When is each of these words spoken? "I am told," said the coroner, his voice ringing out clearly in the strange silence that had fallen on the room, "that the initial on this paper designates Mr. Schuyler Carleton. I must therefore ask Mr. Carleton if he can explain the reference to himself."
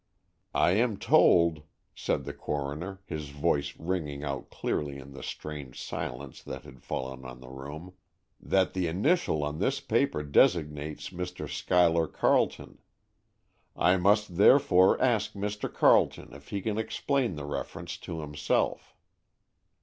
"I 0.55 0.71
am 0.71 0.97
told," 0.97 1.61
said 1.93 2.23
the 2.23 2.33
coroner, 2.33 3.01
his 3.05 3.29
voice 3.29 3.77
ringing 3.77 4.23
out 4.23 4.49
clearly 4.49 4.97
in 4.97 5.13
the 5.13 5.21
strange 5.21 5.79
silence 5.79 6.41
that 6.41 6.63
had 6.63 6.81
fallen 6.81 7.23
on 7.23 7.39
the 7.39 7.49
room, 7.51 7.93
"that 8.39 8.73
the 8.73 8.87
initial 8.87 9.43
on 9.43 9.59
this 9.59 9.79
paper 9.79 10.23
designates 10.23 11.11
Mr. 11.11 11.47
Schuyler 11.47 12.07
Carleton. 12.07 12.79
I 13.75 13.97
must 13.97 14.37
therefore 14.37 14.99
ask 14.99 15.33
Mr. 15.33 15.71
Carleton 15.71 16.33
if 16.33 16.47
he 16.47 16.61
can 16.61 16.79
explain 16.79 17.35
the 17.35 17.45
reference 17.45 17.95
to 17.99 18.21
himself." 18.21 18.95